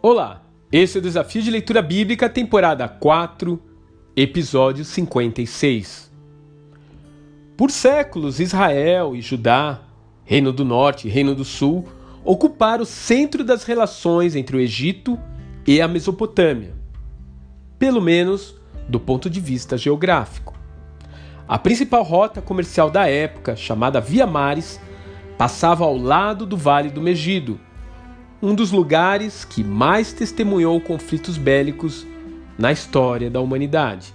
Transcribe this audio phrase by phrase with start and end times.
[0.00, 3.60] Olá, esse é o Desafio de Leitura Bíblica, temporada 4,
[4.14, 6.08] episódio 56.
[7.56, 9.80] Por séculos, Israel e Judá,
[10.24, 11.84] Reino do Norte e Reino do Sul,
[12.24, 15.18] ocuparam o centro das relações entre o Egito
[15.66, 16.76] e a Mesopotâmia,
[17.76, 18.54] pelo menos
[18.88, 20.54] do ponto de vista geográfico.
[21.48, 24.80] A principal rota comercial da época, chamada Via Mares,
[25.36, 27.58] passava ao lado do Vale do Megido,
[28.40, 32.06] um dos lugares que mais testemunhou conflitos bélicos
[32.56, 34.14] na história da humanidade.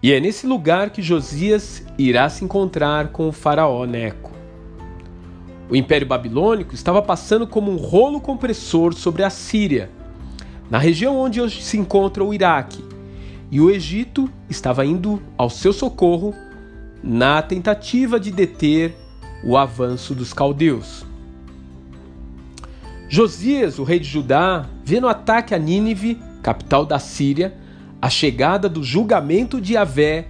[0.00, 4.30] E é nesse lugar que Josias irá se encontrar com o faraó Neco.
[5.68, 9.90] O Império Babilônico estava passando como um rolo compressor sobre a Síria,
[10.70, 12.84] na região onde hoje se encontra o Iraque,
[13.50, 16.32] e o Egito estava indo ao seu socorro
[17.02, 18.94] na tentativa de deter
[19.42, 21.07] o avanço dos caldeus.
[23.08, 27.56] Josias, o rei de Judá, vê no ataque a Nínive, capital da Síria,
[28.02, 30.28] a chegada do julgamento de Yahvé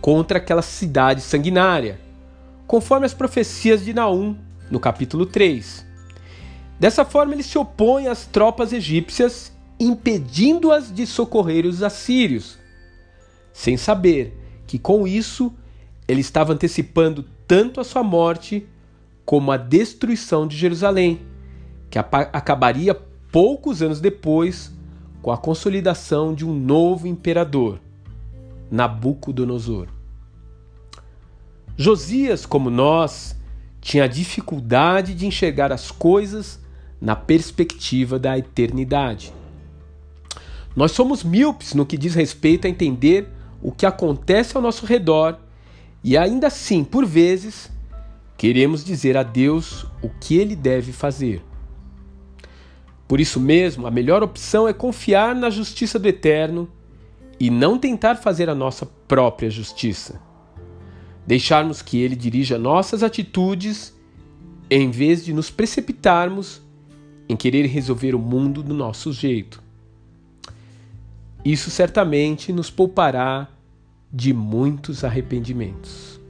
[0.00, 2.00] contra aquela cidade sanguinária,
[2.66, 4.36] conforme as profecias de Naum,
[4.70, 5.84] no capítulo 3.
[6.78, 12.56] Dessa forma, ele se opõe às tropas egípcias, impedindo-as de socorrer os assírios,
[13.52, 15.52] sem saber que com isso
[16.06, 18.66] ele estava antecipando tanto a sua morte
[19.24, 21.20] como a destruição de Jerusalém,
[21.92, 22.94] que acabaria
[23.30, 24.72] poucos anos depois
[25.20, 27.78] com a consolidação de um novo imperador,
[28.70, 29.88] Nabucodonosor.
[31.76, 33.36] Josias, como nós,
[33.78, 36.58] tinha dificuldade de enxergar as coisas
[36.98, 39.30] na perspectiva da eternidade.
[40.74, 43.28] Nós somos míopes no que diz respeito a entender
[43.60, 45.38] o que acontece ao nosso redor
[46.02, 47.70] e ainda assim, por vezes,
[48.38, 51.51] queremos dizer a Deus o que ele deve fazer.
[53.06, 56.68] Por isso mesmo, a melhor opção é confiar na justiça do Eterno
[57.38, 60.20] e não tentar fazer a nossa própria justiça.
[61.26, 63.94] Deixarmos que ele dirija nossas atitudes
[64.70, 66.62] em vez de nos precipitarmos
[67.28, 69.62] em querer resolver o mundo do nosso jeito.
[71.44, 73.48] Isso certamente nos poupará
[74.12, 76.20] de muitos arrependimentos.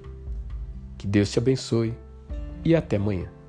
[0.97, 1.95] Que Deus te abençoe
[2.65, 3.42] e até amanhã.